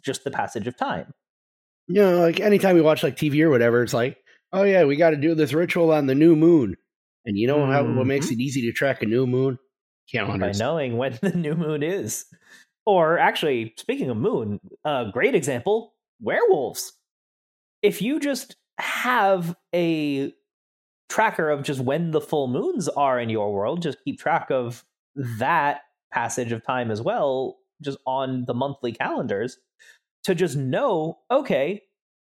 just 0.02 0.25
the 0.25 0.30
passage 0.30 0.66
of 0.66 0.76
time? 0.76 1.12
You 1.87 2.02
know, 2.02 2.20
like 2.20 2.40
anytime 2.40 2.75
we 2.75 2.82
watch 2.82 3.02
like 3.02 3.16
TV 3.16 3.42
or 3.42 3.50
whatever, 3.50 3.82
it's 3.82 3.94
like, 3.94 4.18
oh 4.52 4.62
yeah, 4.62 4.85
we 4.85 4.97
got 4.97 5.11
to 5.11 5.16
do 5.16 5.35
this 5.35 5.52
ritual 5.52 5.92
on 5.92 6.06
the 6.06 6.14
new 6.14 6.37
moon. 6.37 6.76
And 7.25 7.37
you 7.37 7.47
know 7.47 7.58
mm-hmm. 7.58 7.97
what 7.97 8.06
makes 8.06 8.26
mm-hmm. 8.26 8.40
it 8.40 8.42
easy 8.42 8.62
to 8.62 8.73
track 8.73 9.02
a 9.02 9.06
new 9.06 9.26
moon? 9.26 9.58
Calendars. 10.11 10.58
By 10.58 10.64
knowing 10.64 10.97
when 10.97 11.18
the 11.23 11.30
new 11.30 11.54
moon 11.54 11.82
is. 11.82 12.26
Or 12.87 13.18
actually, 13.18 13.75
speaking 13.76 14.08
of 14.11 14.16
moon, 14.16 14.61
a 14.85 15.06
great 15.12 15.35
example 15.35 15.94
werewolves. 16.20 16.92
If 17.82 18.02
you 18.02 18.18
just 18.18 18.56
have 18.78 19.54
a 19.75 20.32
tracker 21.08 21.50
of 21.50 21.62
just 21.62 21.80
when 21.80 22.11
the 22.11 22.20
full 22.20 22.49
moons 22.49 22.88
are 22.88 23.20
in 23.20 23.28
your 23.28 23.52
world, 23.52 23.82
just 23.82 23.99
keep 24.04 24.18
track 24.18 24.50
of 24.50 24.85
that 25.38 25.82
passage 26.12 26.52
of 26.52 26.64
time 26.64 26.90
as 26.90 27.02
well, 27.02 27.58
just 27.82 27.99
on 28.06 28.44
the 28.47 28.54
monthly 28.54 28.92
calendars, 28.92 29.58
to 30.28 30.35
just 30.35 30.56
know, 30.56 31.18
okay, 31.30 31.82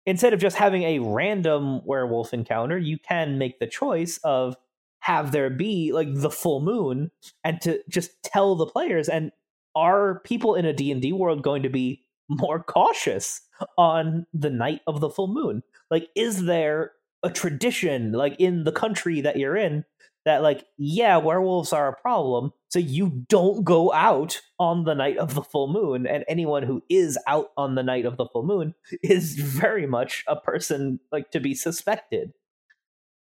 instead 0.06 0.34
of 0.34 0.40
just 0.40 0.56
having 0.56 0.82
a 0.82 0.98
random 0.98 1.80
werewolf 1.84 2.34
encounter, 2.34 2.76
you 2.76 2.98
can 2.98 3.38
make 3.38 3.60
the 3.60 3.66
choice 3.66 4.18
of 4.24 4.56
have 4.98 5.30
there 5.30 5.48
be 5.48 5.92
like 5.92 6.08
the 6.12 6.30
full 6.30 6.60
moon 6.60 7.12
and 7.44 7.60
to 7.60 7.80
just 7.88 8.10
tell 8.24 8.56
the 8.56 8.66
players 8.66 9.08
and 9.08 9.30
are 9.76 10.20
people 10.24 10.56
in 10.56 10.64
a 10.64 10.72
D&D 10.72 11.12
world 11.12 11.44
going 11.44 11.62
to 11.62 11.68
be 11.68 12.04
more 12.28 12.60
cautious 12.60 13.40
on 13.78 14.26
the 14.34 14.50
night 14.50 14.80
of 14.88 15.00
the 15.00 15.08
full 15.08 15.28
moon? 15.28 15.62
Like 15.88 16.08
is 16.16 16.44
there 16.44 16.90
a 17.22 17.30
tradition 17.30 18.10
like 18.10 18.34
in 18.40 18.64
the 18.64 18.72
country 18.72 19.20
that 19.20 19.36
you're 19.36 19.56
in 19.56 19.84
that 20.24 20.42
like 20.42 20.64
yeah, 20.78 21.16
werewolves 21.16 21.72
are 21.72 21.88
a 21.88 22.00
problem, 22.00 22.52
so 22.68 22.78
you 22.78 23.24
don't 23.28 23.64
go 23.64 23.92
out 23.92 24.40
on 24.58 24.84
the 24.84 24.94
night 24.94 25.18
of 25.18 25.34
the 25.34 25.42
full 25.42 25.72
moon 25.72 26.06
and 26.06 26.24
anyone 26.28 26.62
who 26.62 26.82
is 26.88 27.18
out 27.26 27.48
on 27.56 27.74
the 27.74 27.82
night 27.82 28.04
of 28.04 28.16
the 28.16 28.26
full 28.26 28.44
moon 28.44 28.74
is 29.02 29.34
very 29.34 29.86
much 29.86 30.24
a 30.26 30.36
person 30.36 31.00
like 31.10 31.30
to 31.32 31.40
be 31.40 31.54
suspected. 31.54 32.32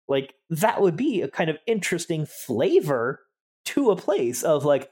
Like 0.07 0.33
that 0.49 0.81
would 0.81 0.95
be 0.95 1.21
a 1.21 1.27
kind 1.27 1.49
of 1.49 1.57
interesting 1.67 2.25
flavor 2.25 3.21
to 3.65 3.91
a 3.91 3.95
place 3.95 4.43
of 4.43 4.65
like 4.65 4.89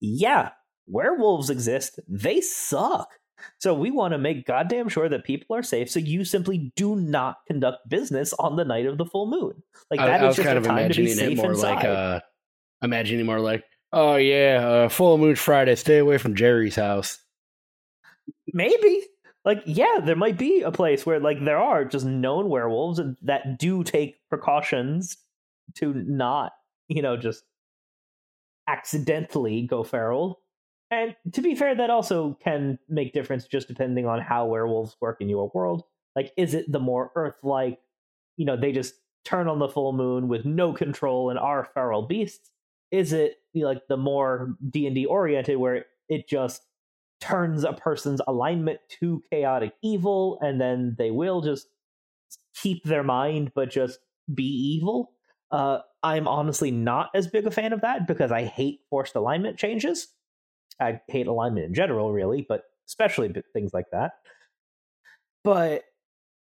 yeah, 0.00 0.50
werewolves 0.86 1.50
exist. 1.50 1.98
They 2.08 2.40
suck. 2.40 3.08
So 3.58 3.74
we 3.74 3.90
want 3.90 4.12
to 4.12 4.18
make 4.18 4.46
goddamn 4.46 4.88
sure 4.88 5.08
that 5.08 5.24
people 5.24 5.56
are 5.56 5.62
safe. 5.62 5.90
So 5.90 6.00
you 6.00 6.24
simply 6.24 6.72
do 6.76 6.96
not 6.96 7.38
conduct 7.46 7.88
business 7.88 8.32
on 8.34 8.56
the 8.56 8.64
night 8.64 8.86
of 8.86 8.98
the 8.98 9.06
full 9.06 9.26
moon. 9.26 9.62
Like 9.90 10.00
that 10.00 10.22
I, 10.22 10.28
is 10.28 10.34
I 10.34 10.36
just 10.36 10.46
kind 10.46 10.58
of 10.58 10.64
time 10.64 10.90
to 10.90 10.96
be 10.96 11.08
safe 11.08 11.36
more 11.36 11.52
inside. 11.52 11.74
like 11.74 11.84
uh 11.84 12.20
imagining 12.82 13.26
more 13.26 13.40
like, 13.40 13.64
oh 13.92 14.16
yeah, 14.16 14.66
uh, 14.66 14.88
full 14.88 15.18
moon 15.18 15.36
Friday, 15.36 15.74
stay 15.74 15.98
away 15.98 16.18
from 16.18 16.34
Jerry's 16.34 16.76
house. 16.76 17.18
Maybe. 18.52 19.02
Like, 19.44 19.62
yeah, 19.66 19.98
there 20.02 20.16
might 20.16 20.38
be 20.38 20.62
a 20.62 20.72
place 20.72 21.04
where 21.04 21.20
like 21.20 21.44
there 21.44 21.58
are 21.58 21.84
just 21.84 22.06
known 22.06 22.48
werewolves 22.48 23.00
that 23.22 23.58
do 23.58 23.84
take 23.84 24.16
precautions 24.30 25.18
to 25.76 25.92
not, 25.92 26.52
you 26.88 27.02
know, 27.02 27.16
just 27.16 27.44
accidentally 28.66 29.62
go 29.62 29.84
feral 29.84 30.40
and 30.90 31.16
to 31.32 31.42
be 31.42 31.54
fair, 31.54 31.74
that 31.74 31.90
also 31.90 32.38
can 32.42 32.78
make 32.88 33.12
difference 33.12 33.46
just 33.46 33.68
depending 33.68 34.06
on 34.06 34.20
how 34.20 34.46
werewolves 34.46 34.96
work 35.00 35.20
in 35.20 35.28
your 35.28 35.50
world. 35.54 35.82
Like, 36.14 36.32
is 36.36 36.54
it 36.54 36.70
the 36.70 36.80
more 36.80 37.10
Earth-like, 37.14 37.78
you 38.36 38.46
know, 38.46 38.56
they 38.56 38.72
just 38.72 38.94
turn 39.24 39.48
on 39.48 39.58
the 39.58 39.68
full 39.68 39.92
moon 39.92 40.28
with 40.28 40.44
no 40.44 40.72
control 40.72 41.30
and 41.30 41.38
are 41.38 41.68
feral 41.74 42.02
beasts? 42.02 42.50
Is 42.90 43.12
it 43.12 43.36
like 43.54 43.82
the 43.88 43.96
more 43.96 44.56
D 44.70 44.86
and 44.86 44.94
D 44.94 45.06
oriented, 45.06 45.56
where 45.56 45.86
it 46.08 46.28
just 46.28 46.62
turns 47.20 47.64
a 47.64 47.72
person's 47.72 48.20
alignment 48.28 48.78
to 49.00 49.22
chaotic 49.30 49.72
evil, 49.82 50.38
and 50.40 50.60
then 50.60 50.94
they 50.98 51.10
will 51.10 51.40
just 51.40 51.66
keep 52.54 52.84
their 52.84 53.02
mind 53.02 53.52
but 53.54 53.70
just 53.70 53.98
be 54.32 54.44
evil? 54.44 55.12
Uh, 55.50 55.78
I'm 56.02 56.28
honestly 56.28 56.70
not 56.70 57.10
as 57.14 57.26
big 57.26 57.46
a 57.46 57.50
fan 57.50 57.72
of 57.72 57.80
that 57.80 58.06
because 58.06 58.30
I 58.30 58.44
hate 58.44 58.80
forced 58.90 59.14
alignment 59.14 59.56
changes. 59.56 60.08
I 60.80 61.00
hate 61.08 61.26
alignment 61.26 61.66
in 61.66 61.74
general, 61.74 62.12
really, 62.12 62.44
but 62.48 62.64
especially 62.86 63.32
things 63.52 63.72
like 63.72 63.86
that. 63.92 64.12
But 65.42 65.84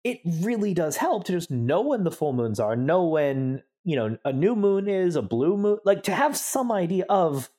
it 0.05 0.21
really 0.25 0.75
does 0.75 0.97
help 0.97 1.25
to 1.25 1.33
just 1.33 1.51
know 1.51 1.81
when 1.83 2.05
the 2.05 2.11
full 2.11 2.33
moons 2.33 2.59
are, 2.59 2.77
know 2.77 3.05
when, 3.07 3.63
you 3.85 3.97
know, 3.97 4.19
a 4.25 4.33
new 4.33 4.57
moon 4.57 4.89
is, 4.89 5.17
a 5.17 5.23
blue 5.23 5.57
moon, 5.57 5.79
like 5.85 6.03
to 6.05 6.13
have 6.13 6.37
some 6.37 6.73
idea 6.73 7.05
of, 7.09 7.51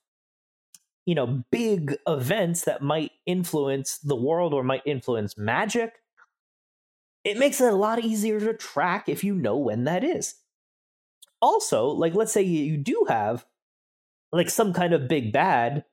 you 1.06 1.16
know, 1.16 1.44
big 1.52 1.96
events 2.08 2.66
that 2.66 2.82
might 2.82 3.12
influence 3.26 3.98
the 4.00 4.16
world 4.16 4.54
or 4.54 4.64
might 4.64 4.84
influence 4.86 5.38
magic. 5.38 5.96
It 7.24 7.38
makes 7.38 7.62
it 7.62 7.72
a 7.72 7.76
lot 7.76 8.04
easier 8.04 8.40
to 8.40 8.54
track 8.54 9.08
if 9.08 9.24
you 9.24 9.36
know 9.36 9.58
when 9.58 9.84
that 9.86 10.04
is. 10.04 10.36
Also, 11.42 11.88
like, 11.88 12.14
let's 12.14 12.32
say 12.32 12.42
you 12.42 12.78
do 12.78 13.06
have 13.08 13.46
like 14.32 14.50
some 14.50 14.74
kind 14.74 14.94
of 14.94 15.08
big 15.08 15.32
bad 15.32 15.86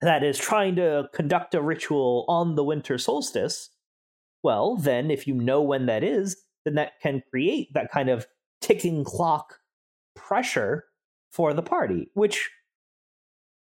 that 0.00 0.22
is 0.22 0.38
trying 0.38 0.76
to 0.76 1.08
conduct 1.14 1.54
a 1.54 1.62
ritual 1.62 2.24
on 2.28 2.54
the 2.54 2.64
winter 2.64 2.98
solstice, 2.98 3.70
well, 4.42 4.76
then 4.76 5.10
if 5.10 5.26
you 5.26 5.34
know 5.34 5.62
when 5.62 5.86
that 5.86 6.04
is, 6.04 6.36
then 6.64 6.74
that 6.74 7.00
can 7.00 7.22
create 7.30 7.72
that 7.74 7.90
kind 7.90 8.08
of 8.08 8.26
ticking 8.60 9.04
clock 9.04 9.58
pressure 10.14 10.84
for 11.30 11.52
the 11.52 11.62
party, 11.62 12.10
which 12.14 12.50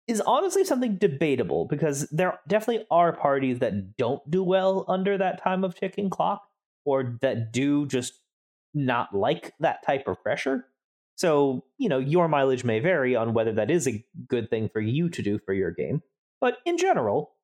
is 0.08 0.22
honestly 0.22 0.66
something 0.66 0.98
debatable 0.98 1.66
because 1.66 2.10
there 2.10 2.40
definitely 2.48 2.86
are 2.92 3.14
parties 3.14 3.60
that 3.60 3.96
don't 3.98 4.30
do 4.30 4.44
well 4.44 4.86
under 4.88 5.18
that 5.18 5.42
time 5.42 5.64
of 5.64 5.76
ticking 5.76 6.10
clock 6.10 6.44
or 6.86 7.18
that 7.22 7.54
do 7.54 7.86
just 7.88 8.20
not 8.74 9.16
like 9.16 9.54
that 9.60 9.86
type 9.86 10.08
of 10.08 10.22
pressure. 10.22 10.66
So, 11.16 11.64
you 11.78 11.88
know, 11.88 12.00
your 12.00 12.28
mileage 12.28 12.64
may 12.64 12.80
vary 12.80 13.16
on 13.16 13.34
whether 13.34 13.54
that 13.54 13.72
is 13.72 13.88
a 13.88 14.04
good 14.28 14.50
thing 14.50 14.68
for 14.68 14.82
you 14.82 15.10
to 15.10 15.22
do 15.22 15.40
for 15.40 15.54
your 15.54 15.72
game. 15.72 16.02
But 16.44 16.58
in 16.66 16.78
general, 16.78 17.36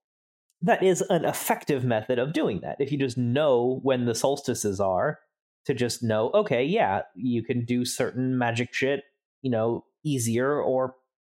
that 0.62 0.84
is 0.84 1.00
an 1.04 1.24
effective 1.24 1.86
method 1.86 2.20
of 2.20 2.34
doing 2.34 2.60
that. 2.64 2.76
If 2.82 2.92
you 2.92 2.98
just 2.98 3.18
know 3.18 3.80
when 3.82 4.04
the 4.04 4.14
solstices 4.14 4.82
are, 4.82 5.20
to 5.68 5.74
just 5.74 6.04
know, 6.04 6.32
okay, 6.32 6.66
yeah, 6.66 7.04
you 7.16 7.42
can 7.42 7.64
do 7.64 7.86
certain 7.86 8.38
magic 8.38 8.74
shit, 8.74 9.04
you 9.42 9.50
know, 9.50 9.86
easier 10.04 10.62
or 10.62 10.96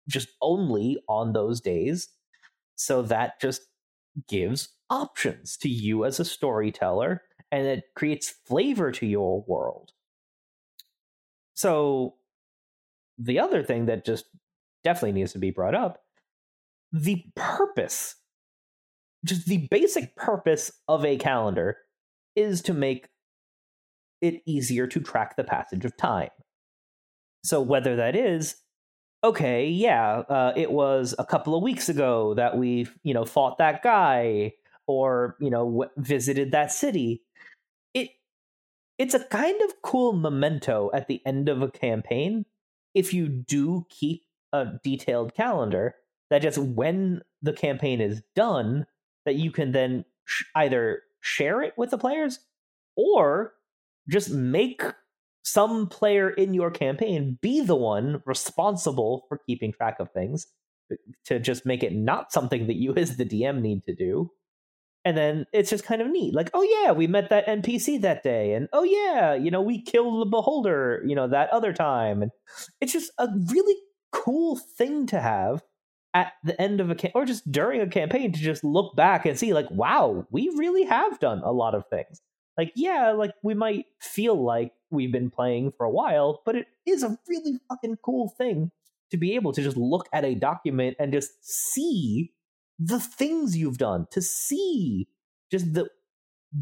just 0.09 0.29
only 0.41 1.03
on 1.07 1.35
those 1.35 1.61
days. 1.61 2.09
So 2.77 3.03
that 3.03 3.39
just 3.43 3.61
gives 4.27 4.71
options 4.89 5.59
to 5.59 5.69
you 5.69 6.07
as 6.07 6.19
a 6.19 6.25
storyteller 6.25 7.21
and 7.53 7.67
it 7.67 7.85
creates 7.95 8.33
flavor 8.47 8.91
to 8.93 9.05
your 9.05 9.45
world. 9.47 9.91
So 11.53 12.15
the 13.19 13.39
other 13.39 13.63
thing 13.63 13.85
that 13.85 14.07
just 14.07 14.25
definitely 14.83 15.13
needs 15.13 15.35
to 15.35 15.39
be 15.39 15.51
brought 15.51 15.75
up 15.75 16.01
the 16.93 17.25
purpose, 17.35 18.17
just 19.25 19.47
the 19.47 19.69
basic 19.71 20.17
purpose 20.17 20.73
of 20.89 21.05
a 21.05 21.17
calendar 21.17 21.77
is 22.37 22.63
to 22.63 22.75
make 22.75 23.09
it 24.21 24.43
easier 24.47 24.87
to 24.87 25.01
track 25.01 25.37
the 25.37 25.45
passage 25.45 25.85
of 25.85 25.97
time. 25.97 26.31
So 27.45 27.61
whether 27.61 27.97
that 27.97 28.17
is 28.17 28.57
okay, 29.25 29.67
yeah, 29.67 30.23
uh, 30.29 30.53
it 30.57 30.71
was 30.71 31.15
a 31.19 31.25
couple 31.25 31.55
of 31.55 31.63
weeks 31.63 31.89
ago 31.89 32.35
that 32.35 32.57
we, 32.57 32.87
you 33.03 33.15
know, 33.15 33.25
fought 33.25 33.59
that 33.59 33.83
guy 33.83 34.53
or 34.87 35.37
you 35.41 35.51
know 35.51 35.65
w- 35.65 35.91
visited 35.97 36.53
that 36.53 36.73
city. 36.73 37.23
It 37.95 38.11
it's 38.99 39.15
a 39.15 39.25
kind 39.25 39.61
of 39.63 39.83
cool 39.83 40.13
memento 40.13 40.91
at 40.93 41.09
the 41.09 41.23
end 41.25 41.49
of 41.49 41.63
a 41.63 41.71
campaign 41.71 42.45
if 42.95 43.15
you 43.15 43.29
do 43.29 43.87
keep 43.89 44.23
a 44.53 44.67
detailed 44.83 45.35
calendar 45.35 45.95
that 46.31 46.43
just 46.43 46.59
when 46.59 47.23
the 47.43 47.53
campaign 47.53 48.01
is 48.01 48.23
done 48.35 48.87
that 49.27 49.35
you 49.35 49.51
can 49.51 49.73
then 49.73 50.05
sh- 50.25 50.45
either 50.55 51.03
share 51.21 51.63
it 51.63 51.75
with 51.77 51.91
the 51.91 51.99
players 51.99 52.39
or 52.97 53.53
just 54.09 54.31
make 54.31 54.83
some 55.43 55.89
player 55.89 56.31
in 56.31 56.55
your 56.55 56.71
campaign 56.71 57.39
be 57.41 57.61
the 57.61 57.77
one 57.77 58.23
responsible 58.27 59.25
for 59.29 59.41
keeping 59.47 59.73
track 59.73 59.99
of 59.99 60.11
things 60.13 60.47
to 61.25 61.39
just 61.39 61.65
make 61.65 61.83
it 61.83 61.95
not 61.95 62.33
something 62.33 62.67
that 62.67 62.77
you 62.77 62.95
as 62.97 63.17
the 63.17 63.25
DM 63.25 63.61
need 63.61 63.85
to 63.87 63.95
do. 63.95 64.31
And 65.03 65.17
then 65.17 65.47
it's 65.55 65.71
just 65.71 65.85
kind 65.85 66.03
of 66.03 66.11
neat. 66.11 66.35
Like, 66.35 66.51
oh 66.53 66.63
yeah, 66.63 66.93
we 66.93 67.07
met 67.07 67.31
that 67.31 67.47
NPC 67.47 68.03
that 68.03 68.23
day. 68.23 68.53
And 68.53 68.69
oh 68.75 68.85
yeah, 68.85 69.35
you 69.35 69.51
know, 69.51 69.63
we 69.63 69.81
killed 69.81 70.21
the 70.21 70.31
beholder, 70.31 71.03
you 71.07 71.15
know, 71.15 71.27
that 71.29 71.49
other 71.51 71.73
time. 71.73 72.21
And 72.21 72.31
it's 72.83 72.93
just 72.93 73.11
a 73.19 73.29
really 73.51 73.77
cool 74.13 74.57
thing 74.57 75.07
to 75.07 75.21
have 75.21 75.63
at 76.15 76.33
the 76.45 76.61
end 76.61 76.81
of 76.81 76.91
a 76.91 76.95
cam- 76.95 77.13
or 77.15 77.25
just 77.25 77.51
during 77.51 77.81
a 77.81 77.87
campaign 77.87 78.33
to 78.33 78.41
just 78.41 78.65
look 78.65 78.97
back 78.97 79.27
and 79.27 79.39
see 79.39 79.53
like 79.53 79.71
wow 79.71 80.27
we 80.31 80.51
really 80.57 80.85
have 80.85 81.19
done 81.21 81.41
a 81.45 81.53
lot 81.53 81.75
of 81.75 81.85
things. 81.89 82.21
Like 82.59 82.73
yeah 82.75 83.13
like 83.13 83.33
we 83.43 83.55
might 83.55 83.87
feel 84.01 84.43
like 84.43 84.73
we've 84.91 85.13
been 85.13 85.31
playing 85.31 85.73
for 85.77 85.87
a 85.87 85.91
while 85.91 86.43
but 86.45 86.57
it 86.57 86.67
is 86.87 87.03
a 87.03 87.17
really 87.29 87.59
fucking 87.69 87.99
cool 88.05 88.35
thing 88.37 88.71
to 89.11 89.17
be 89.17 89.35
able 89.35 89.53
to 89.53 89.63
just 89.63 89.77
look 89.77 90.09
at 90.13 90.25
a 90.25 90.35
document 90.35 90.97
and 90.99 91.13
just 91.13 91.31
see 91.43 92.33
the 92.79 93.01
things 93.01 93.57
you've 93.57 93.79
done 93.79 94.07
to 94.11 94.23
see 94.23 95.09
just 95.51 95.75
the 95.75 95.89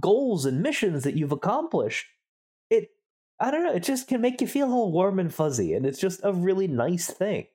goals 0.01 0.45
and 0.45 0.63
missions 0.63 1.05
that 1.05 1.17
you've 1.17 1.33
accomplished. 1.33 2.07
It 2.71 2.91
i 3.41 3.51
don't 3.51 3.65
know 3.65 3.73
it 3.73 3.83
just 3.83 4.09
can 4.09 4.21
make 4.21 4.41
you 4.41 4.47
feel 4.47 4.73
all 4.73 4.93
warm 4.93 5.19
and 5.19 5.33
fuzzy 5.33 5.73
and 5.73 5.87
it's 5.87 6.01
just 6.01 6.21
a 6.25 6.33
really 6.33 6.67
nice 6.67 7.07
thing 7.09 7.47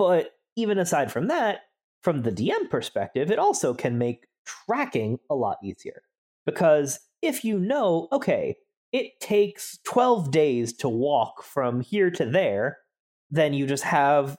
but 0.00 0.32
even 0.56 0.78
aside 0.78 1.12
from 1.12 1.28
that 1.28 1.60
from 2.02 2.22
the 2.22 2.32
dm 2.32 2.68
perspective 2.70 3.30
it 3.30 3.38
also 3.38 3.74
can 3.74 3.98
make 3.98 4.26
tracking 4.46 5.18
a 5.30 5.34
lot 5.34 5.58
easier 5.62 6.02
because 6.46 7.00
if 7.22 7.44
you 7.44 7.58
know, 7.58 8.08
okay, 8.12 8.56
it 8.92 9.20
takes 9.20 9.78
12 9.84 10.30
days 10.30 10.72
to 10.78 10.88
walk 10.88 11.42
from 11.42 11.80
here 11.80 12.10
to 12.10 12.26
there, 12.26 12.78
then 13.30 13.52
you 13.52 13.66
just 13.66 13.84
have 13.84 14.36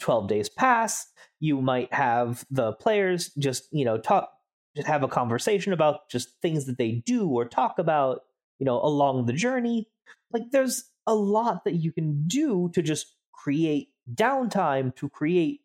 12 0.00 0.28
days 0.28 0.48
pass. 0.48 1.06
You 1.40 1.62
might 1.62 1.92
have 1.92 2.44
the 2.50 2.72
players 2.74 3.32
just, 3.38 3.68
you 3.72 3.84
know, 3.84 3.98
talk, 3.98 4.30
just 4.76 4.88
have 4.88 5.02
a 5.02 5.08
conversation 5.08 5.72
about 5.72 6.10
just 6.10 6.40
things 6.42 6.66
that 6.66 6.78
they 6.78 7.02
do 7.06 7.28
or 7.28 7.46
talk 7.48 7.78
about, 7.78 8.22
you 8.58 8.66
know, 8.66 8.80
along 8.82 9.26
the 9.26 9.32
journey. 9.32 9.88
Like 10.32 10.50
there's 10.50 10.84
a 11.06 11.14
lot 11.14 11.64
that 11.64 11.74
you 11.74 11.92
can 11.92 12.26
do 12.26 12.70
to 12.74 12.82
just 12.82 13.14
create 13.32 13.88
downtime, 14.12 14.94
to 14.96 15.08
create 15.08 15.60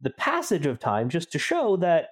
the 0.00 0.10
passage 0.10 0.66
of 0.66 0.78
time, 0.78 1.08
just 1.08 1.32
to 1.32 1.38
show 1.38 1.76
that 1.76 2.10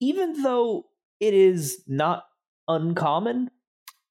even 0.00 0.42
though 0.42 0.86
it 1.20 1.34
is 1.34 1.82
not 1.86 2.24
uncommon. 2.68 3.50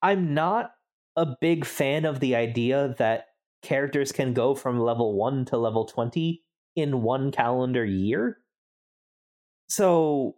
I'm 0.02 0.34
not 0.34 0.72
a 1.16 1.26
big 1.40 1.64
fan 1.64 2.04
of 2.04 2.20
the 2.20 2.36
idea 2.36 2.94
that 2.98 3.26
characters 3.62 4.12
can 4.12 4.34
go 4.34 4.54
from 4.54 4.78
level 4.78 5.14
1 5.14 5.46
to 5.46 5.56
level 5.56 5.84
20 5.84 6.42
in 6.76 7.02
one 7.02 7.32
calendar 7.32 7.84
year. 7.84 8.38
So, 9.68 10.36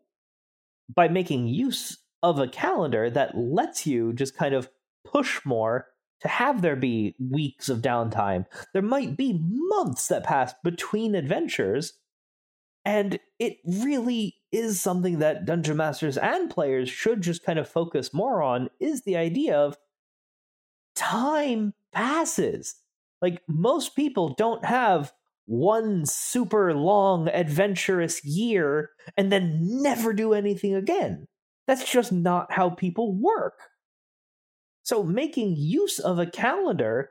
by 0.95 1.09
making 1.09 1.49
use 1.49 1.99
of 2.23 2.39
a 2.39 2.49
calendar 2.49 3.11
that 3.11 3.37
lets 3.37 3.87
you 3.87 4.13
just 4.13 4.37
kind 4.37 4.55
of 4.55 4.69
push 5.05 5.45
more 5.45 5.87
to 6.23 6.29
have 6.29 6.63
there 6.63 6.77
be 6.77 7.15
weeks 7.19 7.69
of 7.69 7.79
downtime, 7.79 8.47
there 8.73 8.83
might 8.83 9.17
be 9.17 9.41
months 9.43 10.09
that 10.09 10.25
pass 10.25 10.55
between 10.63 11.15
adventures 11.15 11.95
and 12.85 13.19
it 13.39 13.59
really 13.65 14.37
is 14.53 14.81
something 14.81 15.19
that 15.19 15.45
dungeon 15.45 15.77
masters 15.77 16.17
and 16.17 16.51
players 16.51 16.89
should 16.89 17.21
just 17.21 17.45
kind 17.45 17.59
of 17.59 17.69
focus 17.69 18.15
more 18.15 18.43
on 18.43 18.71
is 18.81 19.03
the 19.03 19.17
idea 19.17 19.57
of 19.59 19.77
time 20.95 21.75
passes. 21.93 22.77
Like 23.21 23.43
most 23.47 23.95
people 23.95 24.35
don't 24.35 24.65
have 24.65 25.13
one 25.47 26.07
super 26.07 26.75
long 26.75 27.29
adventurous 27.29 28.25
year 28.25 28.91
and 29.17 29.31
then 29.31 29.59
never 29.63 30.13
do 30.13 30.33
anything 30.33 30.75
again. 30.75 31.27
That's 31.67 31.91
just 31.91 32.13
not 32.13 32.51
how 32.51 32.71
people 32.71 33.15
work. 33.15 33.70
So 34.91 35.05
making 35.05 35.55
use 35.57 36.01
of 36.01 36.19
a 36.19 36.27
calendar 36.27 37.11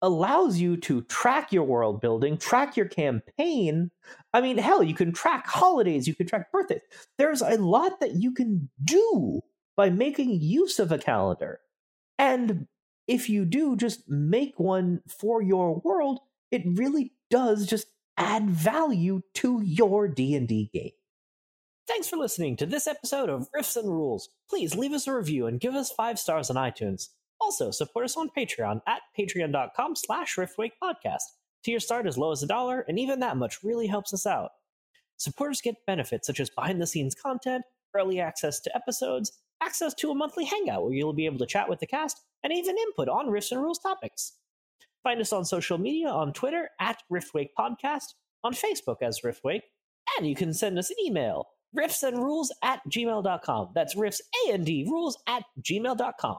allows 0.00 0.58
you 0.58 0.78
to 0.78 1.02
track 1.02 1.52
your 1.52 1.64
world 1.64 2.00
building, 2.00 2.38
track 2.38 2.74
your 2.74 2.88
campaign. 2.88 3.90
I 4.32 4.40
mean, 4.40 4.56
hell, 4.56 4.82
you 4.82 4.94
can 4.94 5.12
track 5.12 5.46
holidays, 5.46 6.08
you 6.08 6.14
can 6.14 6.26
track 6.26 6.50
birthdays. 6.50 6.80
There's 7.18 7.42
a 7.42 7.58
lot 7.58 8.00
that 8.00 8.14
you 8.14 8.32
can 8.32 8.70
do 8.82 9.42
by 9.76 9.90
making 9.90 10.40
use 10.40 10.78
of 10.78 10.90
a 10.90 10.96
calendar. 10.96 11.60
And 12.18 12.66
if 13.06 13.28
you 13.28 13.44
do 13.44 13.76
just 13.76 14.08
make 14.08 14.58
one 14.58 15.02
for 15.06 15.42
your 15.42 15.82
world, 15.84 16.20
it 16.50 16.62
really 16.64 17.12
does 17.28 17.66
just 17.66 17.88
add 18.16 18.48
value 18.48 19.20
to 19.34 19.60
your 19.62 20.08
D&D 20.08 20.70
game. 20.72 20.92
Thanks 21.86 22.08
for 22.08 22.16
listening 22.16 22.56
to 22.56 22.64
this 22.64 22.86
episode 22.86 23.28
of 23.28 23.50
Riffs 23.52 23.76
and 23.76 23.88
Rules. 23.90 24.30
Please 24.48 24.74
leave 24.74 24.94
us 24.94 25.06
a 25.06 25.12
review 25.12 25.46
and 25.46 25.60
give 25.60 25.74
us 25.74 25.90
5 25.90 26.18
stars 26.18 26.48
on 26.48 26.56
iTunes. 26.56 27.10
Also, 27.40 27.70
support 27.70 28.04
us 28.04 28.16
on 28.16 28.30
Patreon 28.36 28.80
at 28.86 29.00
patreon.com 29.18 29.96
slash 29.96 30.36
riftwake 30.36 30.72
podcast. 30.82 31.22
Tier 31.64 31.80
start 31.80 32.06
as 32.06 32.18
low 32.18 32.32
as 32.32 32.42
a 32.42 32.46
dollar, 32.46 32.84
and 32.88 32.98
even 32.98 33.20
that 33.20 33.36
much 33.36 33.62
really 33.62 33.86
helps 33.86 34.12
us 34.12 34.26
out. 34.26 34.50
Supporters 35.16 35.60
get 35.60 35.74
benefits 35.86 36.26
such 36.26 36.40
as 36.40 36.50
behind 36.50 36.80
the 36.80 36.86
scenes 36.86 37.14
content, 37.14 37.64
early 37.94 38.20
access 38.20 38.60
to 38.60 38.76
episodes, 38.76 39.32
access 39.62 39.94
to 39.94 40.10
a 40.10 40.14
monthly 40.14 40.44
hangout 40.44 40.84
where 40.84 40.94
you'll 40.94 41.12
be 41.12 41.26
able 41.26 41.38
to 41.38 41.46
chat 41.46 41.68
with 41.68 41.80
the 41.80 41.86
cast, 41.86 42.16
and 42.44 42.52
even 42.52 42.76
input 42.78 43.08
on 43.08 43.26
Riffs 43.26 43.50
and 43.50 43.60
Rules 43.60 43.78
topics. 43.80 44.34
Find 45.02 45.20
us 45.20 45.32
on 45.32 45.44
social 45.44 45.78
media 45.78 46.08
on 46.08 46.32
Twitter 46.32 46.70
at 46.80 47.02
Riftwake 47.12 47.50
Podcast, 47.58 48.14
on 48.44 48.52
Facebook 48.52 48.96
as 49.02 49.20
Riftwake, 49.20 49.62
and 50.16 50.28
you 50.28 50.34
can 50.34 50.54
send 50.54 50.78
us 50.78 50.90
an 50.90 50.96
email, 51.04 51.48
riffsandrules 51.76 52.48
at 52.62 52.80
gmail.com. 52.88 53.70
That's 53.74 53.94
riffs 53.94 54.20
and 54.48 54.64
D 54.64 54.86
rules 54.88 55.18
at 55.26 55.42
gmail.com. 55.60 56.38